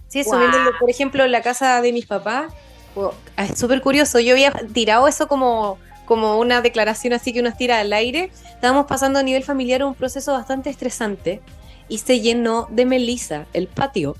Sí, 0.08 0.20
eso 0.20 0.30
Guau. 0.30 0.50
viendo, 0.50 0.70
por 0.78 0.88
ejemplo, 0.88 1.24
en 1.24 1.32
la 1.32 1.42
casa 1.42 1.80
de 1.82 1.92
mis 1.92 2.06
papás, 2.06 2.52
oh, 2.94 3.12
es 3.36 3.58
súper 3.58 3.80
curioso. 3.82 4.20
Yo 4.20 4.32
había 4.32 4.52
tirado 4.72 5.08
eso 5.08 5.28
como, 5.28 5.78
como 6.06 6.38
una 6.38 6.62
declaración 6.62 7.12
así 7.12 7.32
que 7.32 7.40
uno 7.40 7.52
tira 7.52 7.80
al 7.80 7.92
aire. 7.92 8.30
Estábamos 8.54 8.86
pasando 8.86 9.18
a 9.18 9.22
nivel 9.22 9.42
familiar 9.42 9.84
un 9.84 9.94
proceso 9.94 10.32
bastante 10.32 10.70
estresante 10.70 11.42
y 11.88 11.98
se 11.98 12.20
llenó 12.20 12.66
de 12.70 12.84
melisa 12.84 13.46
el 13.52 13.66
patio. 13.66 14.16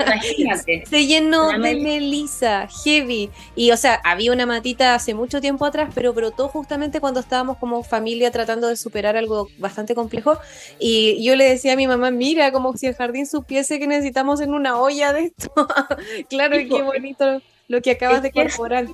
Imagínate. 0.00 0.84
Se 0.90 1.06
llenó 1.06 1.48
de 1.48 1.58
mel- 1.58 1.82
melisa, 1.82 2.68
heavy. 2.84 3.30
Y 3.56 3.70
o 3.70 3.76
sea, 3.76 4.00
había 4.04 4.32
una 4.32 4.46
matita 4.46 4.94
hace 4.94 5.14
mucho 5.14 5.40
tiempo 5.40 5.64
atrás, 5.64 5.90
pero 5.94 6.12
brotó 6.12 6.48
justamente 6.48 7.00
cuando 7.00 7.20
estábamos 7.20 7.56
como 7.58 7.82
familia 7.82 8.30
tratando 8.30 8.68
de 8.68 8.76
superar 8.76 9.16
algo 9.16 9.48
bastante 9.58 9.94
complejo. 9.94 10.38
Y 10.78 11.22
yo 11.24 11.36
le 11.36 11.44
decía 11.44 11.72
a 11.72 11.76
mi 11.76 11.86
mamá, 11.86 12.10
mira, 12.10 12.52
como 12.52 12.76
si 12.76 12.86
el 12.86 12.94
jardín 12.94 13.26
supiese 13.26 13.78
que 13.78 13.86
necesitamos 13.86 14.40
en 14.40 14.52
una 14.54 14.78
olla 14.78 15.12
de 15.12 15.24
esto. 15.24 15.52
claro, 16.28 16.58
y 16.60 16.68
qué 16.68 16.82
bonito 16.82 17.40
lo 17.68 17.80
que 17.80 17.92
acabas 17.92 18.22
de 18.22 18.30
que 18.30 18.42
es- 18.42 18.56
corporar. 18.56 18.86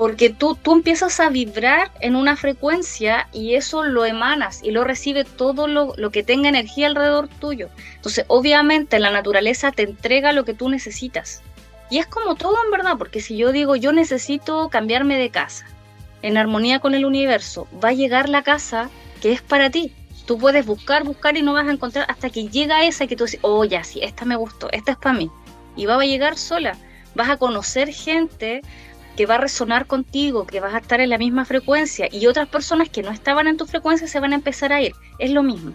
Porque 0.00 0.30
tú, 0.30 0.54
tú 0.54 0.72
empiezas 0.72 1.20
a 1.20 1.28
vibrar 1.28 1.90
en 2.00 2.16
una 2.16 2.34
frecuencia 2.34 3.28
y 3.34 3.54
eso 3.54 3.82
lo 3.82 4.06
emanas 4.06 4.60
y 4.62 4.70
lo 4.70 4.82
recibe 4.82 5.24
todo 5.26 5.66
lo, 5.66 5.92
lo 5.98 6.08
que 6.08 6.22
tenga 6.22 6.48
energía 6.48 6.86
alrededor 6.86 7.28
tuyo. 7.28 7.68
Entonces, 7.96 8.24
obviamente, 8.26 8.98
la 8.98 9.10
naturaleza 9.10 9.72
te 9.72 9.82
entrega 9.82 10.32
lo 10.32 10.46
que 10.46 10.54
tú 10.54 10.70
necesitas. 10.70 11.42
Y 11.90 11.98
es 11.98 12.06
como 12.06 12.34
todo 12.34 12.56
en 12.64 12.70
verdad, 12.70 12.96
porque 12.96 13.20
si 13.20 13.36
yo 13.36 13.52
digo, 13.52 13.76
yo 13.76 13.92
necesito 13.92 14.70
cambiarme 14.70 15.18
de 15.18 15.28
casa, 15.28 15.66
en 16.22 16.38
armonía 16.38 16.78
con 16.78 16.94
el 16.94 17.04
universo, 17.04 17.68
va 17.84 17.90
a 17.90 17.92
llegar 17.92 18.30
la 18.30 18.42
casa 18.42 18.88
que 19.20 19.32
es 19.32 19.42
para 19.42 19.68
ti. 19.68 19.92
Tú 20.24 20.38
puedes 20.38 20.64
buscar, 20.64 21.04
buscar 21.04 21.36
y 21.36 21.42
no 21.42 21.52
vas 21.52 21.68
a 21.68 21.72
encontrar 21.72 22.06
hasta 22.08 22.30
que 22.30 22.48
llega 22.48 22.86
esa 22.86 23.06
que 23.06 23.16
tú 23.16 23.24
dices, 23.24 23.40
oh, 23.42 23.66
ya, 23.66 23.84
sí, 23.84 24.00
esta 24.02 24.24
me 24.24 24.36
gustó, 24.36 24.70
esta 24.72 24.92
es 24.92 24.96
para 24.96 25.18
mí. 25.18 25.30
Y 25.76 25.84
va 25.84 26.00
a 26.00 26.06
llegar 26.06 26.38
sola. 26.38 26.78
Vas 27.14 27.28
a 27.28 27.36
conocer 27.36 27.92
gente 27.92 28.62
que 29.16 29.26
va 29.26 29.36
a 29.36 29.38
resonar 29.38 29.86
contigo, 29.86 30.46
que 30.46 30.60
vas 30.60 30.74
a 30.74 30.78
estar 30.78 31.00
en 31.00 31.10
la 31.10 31.18
misma 31.18 31.44
frecuencia 31.44 32.08
y 32.10 32.26
otras 32.26 32.48
personas 32.48 32.88
que 32.88 33.02
no 33.02 33.10
estaban 33.10 33.46
en 33.46 33.56
tu 33.56 33.66
frecuencia 33.66 34.08
se 34.08 34.20
van 34.20 34.32
a 34.32 34.36
empezar 34.36 34.72
a 34.72 34.80
ir. 34.80 34.92
Es 35.18 35.30
lo 35.30 35.42
mismo. 35.42 35.72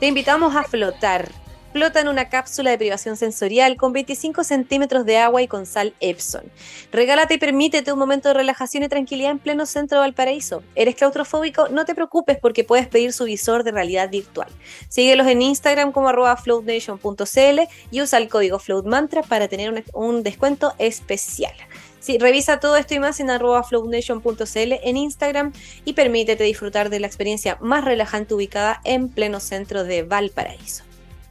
Te 0.00 0.06
invitamos 0.06 0.54
a 0.54 0.62
flotar. 0.62 1.28
Flota 1.72 2.00
en 2.00 2.08
una 2.08 2.30
cápsula 2.30 2.70
de 2.70 2.78
privación 2.78 3.18
sensorial 3.18 3.76
con 3.76 3.92
25 3.92 4.42
centímetros 4.42 5.04
de 5.04 5.18
agua 5.18 5.42
y 5.42 5.48
con 5.48 5.66
sal 5.66 5.94
Epson. 6.00 6.50
Regálate 6.90 7.34
y 7.34 7.38
permítete 7.38 7.92
un 7.92 7.98
momento 7.98 8.28
de 8.28 8.34
relajación 8.34 8.84
y 8.84 8.88
tranquilidad 8.88 9.32
en 9.32 9.38
pleno 9.38 9.66
centro 9.66 9.98
de 9.98 10.06
Valparaíso. 10.06 10.62
¿Eres 10.74 10.94
claustrofóbico? 10.94 11.68
No 11.68 11.84
te 11.84 11.94
preocupes 11.94 12.38
porque 12.40 12.64
puedes 12.64 12.88
pedir 12.88 13.12
su 13.12 13.24
visor 13.24 13.64
de 13.64 13.72
realidad 13.72 14.08
virtual. 14.08 14.48
Síguelos 14.88 15.26
en 15.26 15.42
Instagram 15.42 15.92
como 15.92 16.08
arroba 16.08 16.38
floatnation.cl 16.38 17.60
y 17.90 18.00
usa 18.00 18.18
el 18.18 18.30
código 18.30 18.58
floatmantra 18.58 19.22
para 19.22 19.46
tener 19.46 19.84
un, 19.92 20.22
descuento 20.22 20.72
especial. 20.78 21.52
Sí, 22.00 22.16
revisa 22.16 22.60
todo 22.60 22.76
esto 22.76 22.94
y 22.94 22.98
más 22.98 23.20
en 23.20 23.28
arroba 23.28 23.62
floatnation.cl 23.62 24.72
en 24.82 24.96
Instagram 24.96 25.52
y 25.84 25.92
permítete 25.92 26.44
disfrutar 26.44 26.88
de 26.88 27.00
la 27.00 27.06
experiencia 27.06 27.58
más 27.60 27.84
relajante 27.84 28.32
ubicada 28.32 28.80
en 28.84 29.10
pleno 29.10 29.38
centro 29.38 29.84
de 29.84 30.02
Valparaíso. 30.02 30.87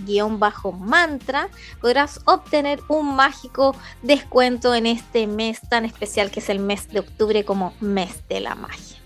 podrás 1.80 2.20
obtener 2.24 2.80
un 2.88 3.14
mágico 3.14 3.76
descuento 4.02 4.74
en 4.74 4.86
este 4.86 5.26
mes 5.26 5.60
tan 5.68 5.84
especial 5.84 6.30
que 6.30 6.40
es 6.40 6.48
el 6.48 6.58
mes 6.58 6.88
de 6.88 7.00
octubre 7.00 7.44
como 7.44 7.74
mes 7.80 8.26
de 8.28 8.40
la 8.40 8.54
magia. 8.54 8.96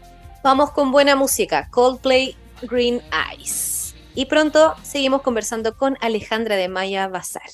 Vamos 0.44 0.72
con 0.72 0.92
buena 0.92 1.16
música, 1.16 1.70
Coldplay 1.70 2.36
Green 2.60 3.00
Eyes. 3.30 3.94
Y 4.14 4.26
pronto 4.26 4.74
seguimos 4.82 5.22
conversando 5.22 5.74
con 5.74 5.96
Alejandra 6.02 6.56
de 6.56 6.68
Maya 6.68 7.08
Bazar. 7.08 7.48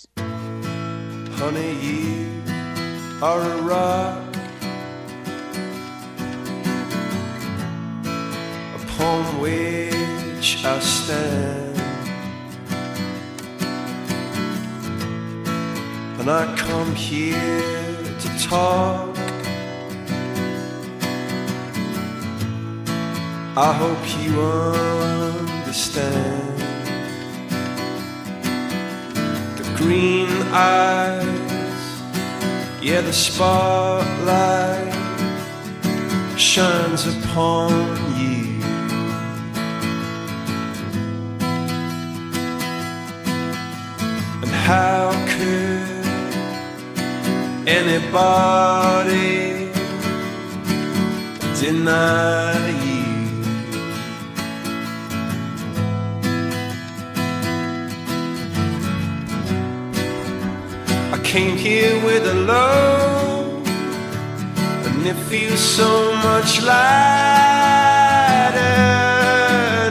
Upon 8.75 9.41
which 9.41 10.65
I 10.65 10.81
stand. 10.81 11.81
And 16.19 16.29
I 16.29 16.45
come 16.57 16.97
here 16.97 18.03
to 18.19 18.49
talk. 18.49 19.30
I 23.63 23.75
hope 23.75 24.05
you 24.19 24.41
understand. 25.61 26.59
The 29.59 29.65
green 29.77 30.31
eyes, 30.51 31.85
yeah, 32.81 33.03
the 33.03 33.13
spotlight 33.13 34.95
shines 36.41 37.07
upon 37.07 37.71
you. 38.19 38.63
And 44.41 44.53
how 44.71 45.13
could 45.33 46.07
anybody 47.69 49.41
deny 51.61 52.70
came 61.31 61.57
here 61.57 61.95
with 62.05 62.27
a 62.27 62.35
load 62.35 63.65
and 64.85 65.07
it 65.07 65.15
feels 65.31 65.61
so 65.61 66.13
much 66.17 66.61
lighter 66.61 66.81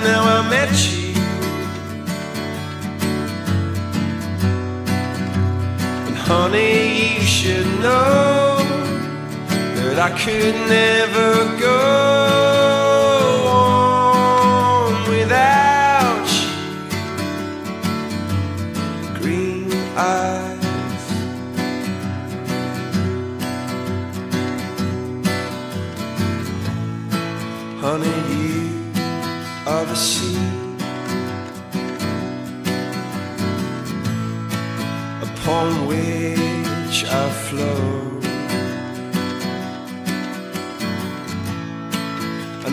now 0.03 0.21
I 0.35 0.49
met 0.49 0.73
you. 0.91 1.13
And 6.07 6.17
honey, 6.17 7.15
you 7.15 7.21
should 7.21 7.67
know 7.79 8.57
that 9.75 9.97
I 9.97 10.09
could 10.19 10.55
never 10.67 11.57
go 11.57 12.48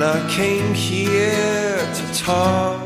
I 0.09 0.25
came 0.31 0.73
here 0.73 1.79
to 1.79 2.15
talk. 2.15 2.81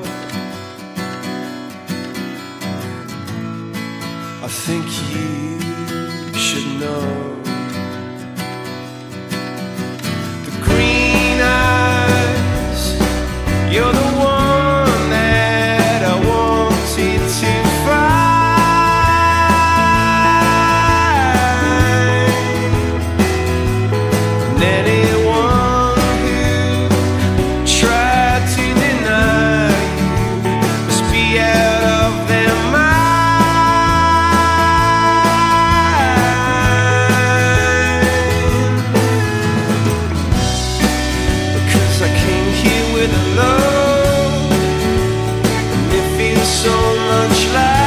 I 4.43 4.49
think 4.49 4.87
you 5.13 6.33
should 6.33 6.81
know. 6.81 7.40
much 47.29 47.80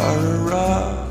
are 0.00 0.18
a 0.18 0.38
rock 0.38 1.10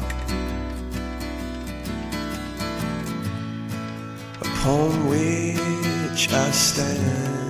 upon 4.42 5.08
which 5.08 6.34
I 6.34 6.52
stand. 6.52 7.49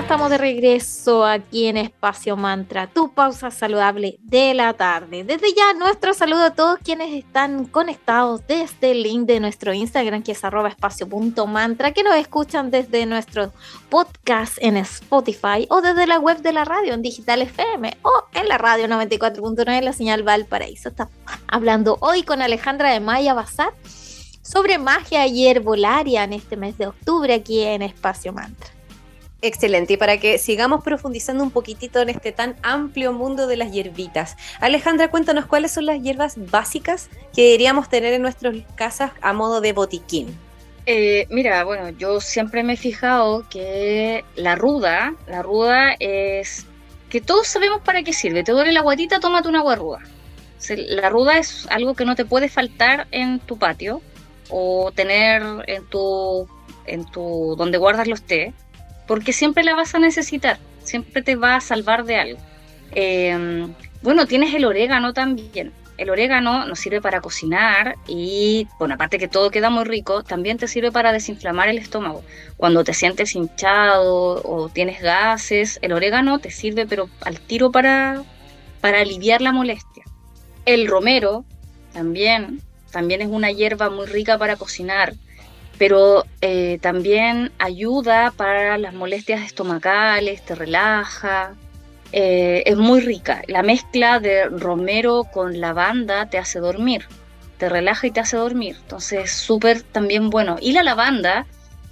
Estamos 0.00 0.28
de 0.28 0.38
regreso 0.38 1.24
aquí 1.24 1.66
en 1.66 1.76
Espacio 1.76 2.36
Mantra, 2.36 2.88
tu 2.88 3.14
pausa 3.14 3.50
saludable 3.50 4.18
de 4.22 4.52
la 4.52 4.74
tarde. 4.74 5.22
Desde 5.24 5.54
ya 5.54 5.72
nuestro 5.72 6.12
saludo 6.12 6.44
a 6.44 6.50
todos 6.50 6.78
quienes 6.80 7.14
están 7.14 7.64
conectados 7.64 8.46
desde 8.46 8.90
el 8.90 9.02
link 9.04 9.26
de 9.26 9.40
nuestro 9.40 9.72
Instagram 9.72 10.22
que 10.22 10.32
es 10.32 10.44
arroba 10.44 10.68
espacio.mantra, 10.68 11.92
que 11.92 12.02
nos 12.02 12.16
escuchan 12.16 12.70
desde 12.70 13.06
nuestro 13.06 13.52
podcast 13.88 14.58
en 14.60 14.76
Spotify 14.78 15.66
o 15.70 15.80
desde 15.80 16.06
la 16.06 16.18
web 16.18 16.38
de 16.42 16.52
la 16.52 16.64
radio 16.64 16.92
en 16.92 17.00
Digital 17.00 17.40
FM 17.42 17.96
o 18.02 18.24
en 18.34 18.48
la 18.48 18.58
radio 18.58 18.86
94.9 18.88 19.80
la 19.80 19.92
señal 19.92 20.22
Valparaíso. 20.22 20.90
Estamos 20.90 21.14
hablando 21.46 21.98
hoy 22.00 22.24
con 22.24 22.42
Alejandra 22.42 22.90
de 22.90 23.00
Maya 23.00 23.32
Bazar 23.32 23.72
sobre 24.42 24.76
magia 24.76 25.26
y 25.26 25.46
herbolaria 25.46 26.24
en 26.24 26.34
este 26.34 26.56
mes 26.56 26.76
de 26.76 26.88
octubre 26.88 27.32
aquí 27.32 27.62
en 27.62 27.80
Espacio 27.80 28.32
Mantra. 28.32 28.73
Excelente, 29.46 29.92
y 29.92 29.96
para 29.98 30.16
que 30.16 30.38
sigamos 30.38 30.82
profundizando 30.82 31.44
un 31.44 31.50
poquitito 31.50 32.00
en 32.00 32.08
este 32.08 32.32
tan 32.32 32.56
amplio 32.62 33.12
mundo 33.12 33.46
de 33.46 33.58
las 33.58 33.72
hierbitas. 33.72 34.38
Alejandra, 34.58 35.08
cuéntanos 35.08 35.44
cuáles 35.44 35.70
son 35.70 35.84
las 35.84 36.02
hierbas 36.02 36.36
básicas 36.50 37.10
que 37.34 37.42
deberíamos 37.42 37.90
tener 37.90 38.14
en 38.14 38.22
nuestras 38.22 38.54
casas 38.74 39.12
a 39.20 39.34
modo 39.34 39.60
de 39.60 39.74
botiquín. 39.74 40.34
Eh, 40.86 41.26
mira, 41.28 41.62
bueno, 41.64 41.90
yo 41.90 42.22
siempre 42.22 42.62
me 42.62 42.72
he 42.72 42.76
fijado 42.78 43.46
que 43.50 44.24
la 44.34 44.54
ruda, 44.54 45.14
la 45.26 45.42
ruda 45.42 45.94
es 46.00 46.64
que 47.10 47.20
todos 47.20 47.46
sabemos 47.46 47.82
para 47.82 48.02
qué 48.02 48.14
sirve. 48.14 48.44
Te 48.44 48.52
duele 48.52 48.72
la 48.72 48.80
guatita, 48.80 49.20
tómate 49.20 49.50
una 49.50 49.58
agua 49.58 49.76
ruda. 49.76 49.98
La 50.70 51.10
ruda 51.10 51.36
es 51.36 51.66
algo 51.68 51.92
que 51.92 52.06
no 52.06 52.14
te 52.14 52.24
puede 52.24 52.48
faltar 52.48 53.08
en 53.10 53.40
tu 53.40 53.58
patio 53.58 54.00
o 54.48 54.90
tener 54.94 55.42
en 55.66 55.84
tu, 55.90 56.48
en 56.86 57.04
tu 57.04 57.56
donde 57.58 57.76
guardas 57.76 58.08
los 58.08 58.22
té, 58.22 58.54
porque 59.06 59.32
siempre 59.32 59.64
la 59.64 59.74
vas 59.74 59.94
a 59.94 59.98
necesitar, 59.98 60.58
siempre 60.82 61.22
te 61.22 61.36
va 61.36 61.56
a 61.56 61.60
salvar 61.60 62.04
de 62.04 62.16
algo. 62.16 62.40
Eh, 62.92 63.66
bueno, 64.02 64.26
tienes 64.26 64.54
el 64.54 64.64
orégano 64.64 65.12
también. 65.12 65.72
El 65.96 66.10
orégano 66.10 66.66
nos 66.66 66.80
sirve 66.80 67.00
para 67.00 67.20
cocinar 67.20 67.94
y, 68.08 68.66
bueno, 68.78 68.94
aparte 68.94 69.16
que 69.18 69.28
todo 69.28 69.50
queda 69.50 69.70
muy 69.70 69.84
rico, 69.84 70.24
también 70.24 70.58
te 70.58 70.66
sirve 70.66 70.90
para 70.90 71.12
desinflamar 71.12 71.68
el 71.68 71.78
estómago. 71.78 72.24
Cuando 72.56 72.82
te 72.82 72.92
sientes 72.94 73.34
hinchado 73.36 74.42
o 74.44 74.68
tienes 74.68 75.00
gases, 75.00 75.78
el 75.82 75.92
orégano 75.92 76.40
te 76.40 76.50
sirve, 76.50 76.84
pero 76.86 77.08
al 77.20 77.38
tiro 77.38 77.70
para, 77.70 78.24
para 78.80 79.00
aliviar 79.00 79.40
la 79.40 79.52
molestia. 79.52 80.04
El 80.66 80.88
romero 80.88 81.44
también, 81.92 82.60
también 82.90 83.22
es 83.22 83.28
una 83.28 83.52
hierba 83.52 83.88
muy 83.88 84.06
rica 84.06 84.36
para 84.36 84.56
cocinar, 84.56 85.14
pero 85.78 86.24
eh, 86.40 86.78
también 86.80 87.52
ayuda 87.58 88.32
para 88.36 88.78
las 88.78 88.94
molestias 88.94 89.42
estomacales, 89.42 90.44
te 90.44 90.54
relaja. 90.54 91.54
eh, 92.12 92.62
es 92.66 92.76
muy 92.76 93.00
rica. 93.00 93.42
La 93.48 93.62
mezcla 93.62 94.20
de 94.20 94.46
romero 94.48 95.24
con 95.32 95.60
lavanda 95.60 96.28
te 96.30 96.38
hace 96.38 96.60
dormir, 96.60 97.06
te 97.58 97.68
relaja 97.68 98.06
y 98.06 98.10
te 98.12 98.20
hace 98.20 98.36
dormir. 98.36 98.76
Entonces, 98.80 99.32
súper 99.32 99.82
también 99.82 100.30
bueno. 100.30 100.56
Y 100.60 100.72
la 100.72 100.82
lavanda, 100.84 101.46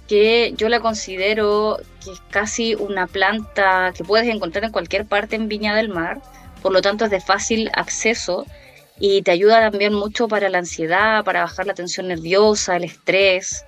que 0.07 0.53
yo 0.57 0.69
la 0.69 0.79
considero 0.79 1.77
que 2.03 2.11
es 2.11 2.21
casi 2.29 2.75
una 2.75 3.07
planta 3.07 3.93
que 3.95 4.03
puedes 4.03 4.27
encontrar 4.27 4.63
en 4.65 4.71
cualquier 4.71 5.05
parte 5.05 5.35
en 5.35 5.47
Viña 5.49 5.75
del 5.75 5.89
Mar, 5.89 6.21
por 6.61 6.71
lo 6.71 6.81
tanto 6.81 7.05
es 7.05 7.11
de 7.11 7.19
fácil 7.21 7.69
acceso 7.73 8.45
y 8.99 9.21
te 9.23 9.31
ayuda 9.31 9.59
también 9.69 9.93
mucho 9.93 10.27
para 10.27 10.49
la 10.49 10.59
ansiedad, 10.59 11.23
para 11.25 11.41
bajar 11.41 11.65
la 11.67 11.73
tensión 11.73 12.07
nerviosa, 12.07 12.77
el 12.77 12.85
estrés. 12.85 13.65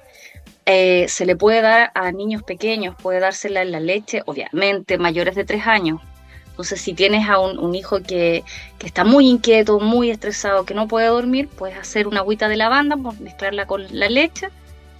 Eh, 0.65 1.05
se 1.09 1.25
le 1.25 1.35
puede 1.35 1.61
dar 1.61 1.91
a 1.93 2.11
niños 2.11 2.41
pequeños, 2.41 2.95
puede 2.95 3.19
dársela 3.19 3.61
en 3.61 3.71
la 3.71 3.79
leche, 3.79 4.23
obviamente 4.25 4.97
mayores 4.97 5.35
de 5.35 5.45
tres 5.45 5.67
años. 5.67 6.01
Entonces, 6.49 6.81
si 6.81 6.93
tienes 6.93 7.27
a 7.29 7.37
un, 7.39 7.75
hijo 7.75 8.01
que, 8.01 8.43
que, 8.79 8.87
está 8.87 9.03
muy 9.03 9.29
inquieto, 9.29 9.79
muy 9.79 10.09
estresado, 10.09 10.65
que 10.65 10.73
no 10.73 10.87
puede 10.87 11.07
dormir, 11.07 11.49
puedes 11.49 11.77
hacer 11.77 12.07
una 12.07 12.21
agüita 12.21 12.47
de 12.47 12.55
lavanda, 12.55 12.95
mezclarla 12.95 13.67
con 13.67 13.85
la 13.91 14.07
leche 14.09 14.47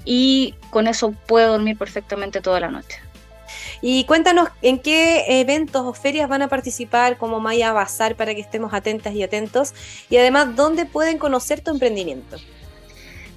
y 0.03 0.53
con 0.69 0.87
eso 0.87 1.11
puede 1.25 1.47
dormir 1.47 1.77
perfectamente 1.77 2.41
toda 2.41 2.59
la 2.59 2.69
noche. 2.69 2.99
Y 3.81 4.03
cuéntanos 4.05 4.49
en 4.61 4.79
qué 4.79 5.39
eventos 5.39 5.83
o 5.83 5.93
ferias 5.93 6.29
van 6.29 6.41
a 6.41 6.47
participar 6.47 7.17
como 7.17 7.39
Maya 7.39 7.71
Bazar 7.73 8.15
para 8.15 8.35
que 8.35 8.41
estemos 8.41 8.73
atentas 8.73 9.13
y 9.13 9.23
atentos. 9.23 9.73
Y 10.09 10.17
además, 10.17 10.55
¿dónde 10.55 10.85
pueden 10.85 11.17
conocer 11.17 11.61
tu 11.61 11.71
emprendimiento? 11.71 12.37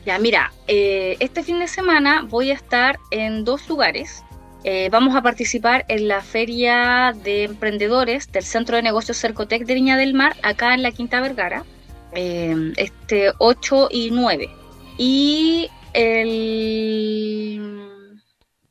Ya, 0.05 0.19
mira, 0.19 0.53
eh, 0.67 1.17
este 1.21 1.43
fin 1.43 1.59
de 1.59 1.69
semana 1.69 2.23
voy 2.29 2.51
a 2.51 2.55
estar 2.55 2.99
en 3.11 3.45
dos 3.45 3.69
lugares. 3.69 4.25
Eh, 4.65 4.89
vamos 4.91 5.15
a 5.15 5.23
participar 5.23 5.85
en 5.89 6.09
la 6.09 6.21
feria 6.21 7.15
de 7.25 7.45
emprendedores 7.45 8.31
del 8.33 8.43
Centro 8.43 8.77
de 8.77 8.83
Negocios 8.83 9.19
Cercotec 9.19 9.65
de 9.65 9.75
Viña 9.75 9.97
del 9.97 10.15
Mar, 10.15 10.37
acá 10.43 10.75
en 10.75 10.83
la 10.83 10.91
Quinta 10.91 11.21
Vergara, 11.21 11.65
eh, 12.13 12.73
este 12.77 13.33
8 13.39 13.89
y 13.91 14.11
9. 14.11 14.51
Y 14.97 15.71
el 15.93 17.79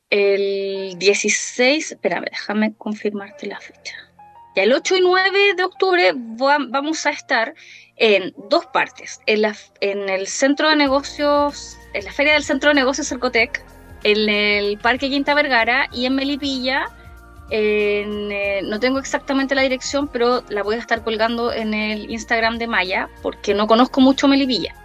el 0.09 0.97
16, 0.97 1.91
espérame, 1.91 2.25
déjame 2.31 2.73
confirmarte 2.75 3.47
la 3.47 3.59
fecha. 3.59 3.95
Ya 4.55 4.63
el 4.63 4.73
8 4.73 4.97
y 4.97 5.01
9 5.01 5.53
de 5.55 5.63
octubre 5.63 6.13
vamos 6.15 7.05
a 7.05 7.09
estar 7.11 7.53
en 7.97 8.33
dos 8.49 8.65
partes, 8.67 9.21
en, 9.25 9.41
la, 9.41 9.55
en 9.81 10.09
el 10.09 10.27
centro 10.27 10.69
de 10.69 10.75
negocios, 10.75 11.77
en 11.93 12.05
la 12.05 12.11
feria 12.11 12.33
del 12.33 12.43
centro 12.43 12.69
de 12.69 12.75
negocios 12.75 13.07
Cercotec, 13.07 13.63
en 14.03 14.29
el 14.29 14.77
Parque 14.77 15.09
Quinta 15.09 15.33
Vergara 15.33 15.89
y 15.91 16.05
en 16.05 16.15
Melipilla. 16.15 16.85
En, 17.49 18.31
eh, 18.31 18.61
no 18.63 18.79
tengo 18.79 18.99
exactamente 18.99 19.55
la 19.55 19.61
dirección, 19.61 20.07
pero 20.07 20.43
la 20.49 20.63
voy 20.63 20.75
a 20.75 20.79
estar 20.79 21.03
colgando 21.03 21.51
en 21.51 21.73
el 21.73 22.11
Instagram 22.11 22.57
de 22.57 22.67
Maya, 22.67 23.09
porque 23.21 23.53
no 23.53 23.67
conozco 23.67 24.01
mucho 24.01 24.27
Melipilla. 24.27 24.75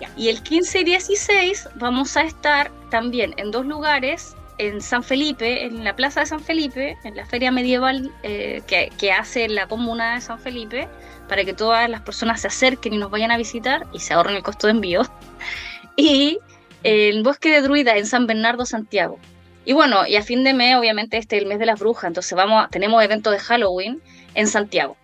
Ya. 0.00 0.10
Y 0.16 0.28
el 0.28 0.42
15 0.42 0.80
y 0.80 0.84
16 0.84 1.68
vamos 1.76 2.16
a 2.16 2.22
estar 2.22 2.70
también 2.90 3.34
en 3.36 3.50
dos 3.50 3.64
lugares 3.64 4.34
en 4.58 4.80
San 4.80 5.02
Felipe, 5.02 5.64
en 5.66 5.84
la 5.84 5.94
plaza 5.94 6.20
de 6.20 6.26
San 6.26 6.40
Felipe, 6.40 6.96
en 7.04 7.16
la 7.16 7.26
feria 7.26 7.50
medieval 7.50 8.10
eh, 8.22 8.62
que, 8.66 8.90
que, 8.98 9.12
hace 9.12 9.48
la 9.48 9.68
comuna 9.68 10.14
de 10.14 10.20
San 10.22 10.38
Felipe, 10.38 10.88
para 11.28 11.44
que 11.44 11.52
todas 11.52 11.88
las 11.88 12.02
personas 12.02 12.40
se 12.40 12.48
acerquen 12.48 12.94
y 12.94 12.98
nos 12.98 13.10
vayan 13.10 13.30
a 13.30 13.36
visitar 13.36 13.86
y 13.92 14.00
se 14.00 14.14
ahorren 14.14 14.36
el 14.36 14.42
costo 14.42 14.66
de 14.66 14.72
envío. 14.72 15.02
Y 15.98 16.40
el 16.82 17.22
Bosque 17.22 17.50
de 17.50 17.62
Druida 17.62 17.96
en 17.96 18.04
San 18.04 18.26
Bernardo, 18.26 18.66
Santiago. 18.66 19.18
Y 19.64 19.72
bueno, 19.72 20.06
y 20.06 20.16
a 20.16 20.22
fin 20.22 20.44
de 20.44 20.52
mes, 20.52 20.76
obviamente, 20.76 21.16
este 21.16 21.36
es 21.36 21.42
el 21.42 21.48
mes 21.48 21.58
de 21.58 21.64
las 21.64 21.80
brujas, 21.80 22.04
entonces 22.04 22.36
vamos 22.36 22.62
a, 22.62 22.68
tenemos 22.68 23.02
eventos 23.02 23.32
de 23.32 23.38
Halloween 23.38 24.02
en 24.34 24.46
Santiago. 24.46 24.96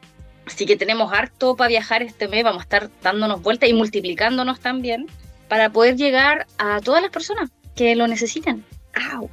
Así 0.47 0.67
que 0.67 0.77
tenemos 0.77 1.13
harto 1.13 1.57
para 1.57 1.69
viajar 1.69 2.03
este 2.03 2.29
mes, 2.29 2.45
vamos 2.45 2.61
a 2.61 2.65
estar 2.65 2.91
dándonos 3.03 3.43
vueltas 3.43 3.69
y 3.69 3.73
multiplicándonos 3.73 4.61
también 4.61 5.07
para 5.49 5.71
poder 5.71 5.97
llegar 5.97 6.47
a 6.59 6.81
todas 6.81 7.03
las 7.03 7.11
personas 7.11 7.51
que 7.75 7.97
lo 7.97 8.07
necesitan. 8.07 8.65
¡Auch! 9.13 9.31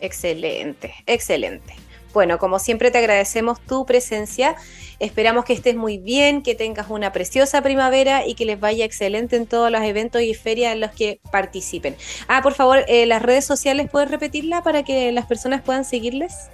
Excelente, 0.00 0.94
excelente. 1.06 1.74
Bueno, 2.12 2.38
como 2.38 2.58
siempre 2.58 2.90
te 2.90 2.98
agradecemos 2.98 3.60
tu 3.60 3.86
presencia. 3.86 4.56
Esperamos 4.98 5.44
que 5.44 5.52
estés 5.52 5.74
muy 5.74 5.98
bien, 5.98 6.42
que 6.42 6.54
tengas 6.54 6.90
una 6.90 7.12
preciosa 7.12 7.62
primavera 7.62 8.26
y 8.26 8.34
que 8.34 8.44
les 8.44 8.60
vaya 8.60 8.84
excelente 8.84 9.36
en 9.36 9.46
todos 9.46 9.70
los 9.70 9.82
eventos 9.82 10.22
y 10.22 10.34
ferias 10.34 10.74
en 10.74 10.80
los 10.80 10.92
que 10.92 11.20
participen. 11.30 11.96
Ah, 12.28 12.42
por 12.42 12.54
favor, 12.54 12.84
eh, 12.88 13.06
las 13.06 13.22
redes 13.22 13.44
sociales, 13.44 13.88
¿puedes 13.90 14.10
repetirla 14.10 14.62
para 14.62 14.82
que 14.82 15.10
las 15.12 15.26
personas 15.26 15.62
puedan 15.62 15.84
seguirles? 15.84 16.50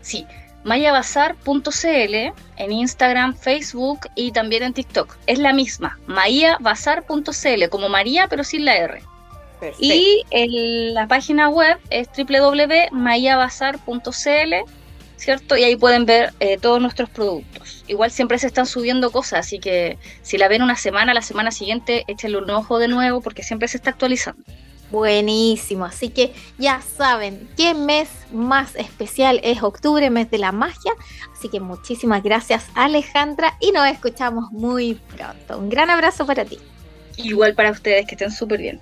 Sí, 0.00 0.26
mayabazar.cl 0.64 2.32
en 2.56 2.72
Instagram, 2.72 3.36
Facebook 3.36 4.08
y 4.14 4.32
también 4.32 4.62
en 4.62 4.72
TikTok. 4.72 5.16
Es 5.26 5.38
la 5.38 5.52
misma, 5.52 5.98
mayabazar.cl, 6.06 7.68
como 7.70 7.88
María 7.88 8.28
pero 8.28 8.44
sin 8.44 8.64
la 8.64 8.76
R. 8.76 9.02
Perfecto. 9.60 9.84
Y 9.84 10.24
el, 10.30 10.94
la 10.94 11.06
página 11.06 11.48
web 11.48 11.78
es 11.90 12.08
www.mayabazar.cl, 12.16 14.54
¿cierto? 15.16 15.56
Y 15.56 15.64
ahí 15.64 15.76
pueden 15.76 16.06
ver 16.06 16.32
eh, 16.40 16.58
todos 16.58 16.80
nuestros 16.80 17.08
productos. 17.10 17.84
Igual 17.86 18.10
siempre 18.10 18.38
se 18.38 18.46
están 18.46 18.66
subiendo 18.66 19.10
cosas, 19.10 19.40
así 19.40 19.58
que 19.58 19.98
si 20.22 20.38
la 20.38 20.48
ven 20.48 20.62
una 20.62 20.76
semana, 20.76 21.14
la 21.14 21.22
semana 21.22 21.50
siguiente, 21.50 22.04
échenle 22.06 22.38
un 22.38 22.50
ojo 22.50 22.78
de 22.78 22.88
nuevo 22.88 23.20
porque 23.20 23.42
siempre 23.42 23.68
se 23.68 23.76
está 23.76 23.90
actualizando. 23.90 24.42
Buenísimo, 24.90 25.86
así 25.86 26.10
que 26.10 26.32
ya 26.56 26.80
saben 26.80 27.48
qué 27.56 27.74
mes 27.74 28.08
más 28.32 28.76
especial 28.76 29.40
es 29.42 29.62
octubre, 29.62 30.08
mes 30.10 30.30
de 30.30 30.38
la 30.38 30.52
magia. 30.52 30.92
Así 31.32 31.48
que 31.48 31.58
muchísimas 31.58 32.22
gracias 32.22 32.66
Alejandra 32.74 33.56
y 33.60 33.72
nos 33.72 33.88
escuchamos 33.88 34.52
muy 34.52 34.94
pronto. 34.94 35.58
Un 35.58 35.68
gran 35.68 35.90
abrazo 35.90 36.26
para 36.26 36.44
ti. 36.44 36.58
Igual 37.16 37.54
para 37.54 37.70
ustedes, 37.70 38.06
que 38.06 38.14
estén 38.14 38.30
súper 38.30 38.60
bien. 38.60 38.80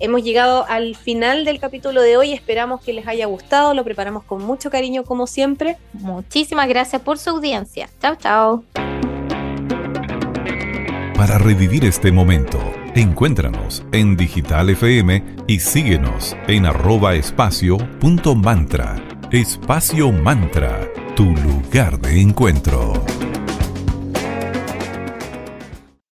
Hemos 0.00 0.22
llegado 0.24 0.64
al 0.66 0.96
final 0.96 1.44
del 1.44 1.60
capítulo 1.60 2.00
de 2.00 2.16
hoy, 2.16 2.32
esperamos 2.32 2.80
que 2.80 2.94
les 2.94 3.06
haya 3.06 3.26
gustado, 3.26 3.74
lo 3.74 3.84
preparamos 3.84 4.24
con 4.24 4.42
mucho 4.42 4.70
cariño 4.70 5.04
como 5.04 5.26
siempre. 5.26 5.76
Muchísimas 5.92 6.68
gracias 6.68 7.02
por 7.02 7.18
su 7.18 7.28
audiencia. 7.28 7.90
Chao, 8.00 8.16
chao. 8.16 8.64
Para 11.14 11.36
revivir 11.36 11.84
este 11.84 12.10
momento, 12.10 12.58
encuéntranos 12.94 13.84
en 13.92 14.16
Digital 14.16 14.70
FM 14.70 15.22
y 15.46 15.60
síguenos 15.60 16.34
en 16.48 16.64
arroba 16.64 17.14
espacio 17.14 17.76
punto 18.00 18.34
mantra. 18.34 18.96
Espacio 19.30 20.10
Mantra, 20.10 20.90
tu 21.14 21.26
lugar 21.36 22.00
de 22.00 22.20
encuentro. 22.20 22.94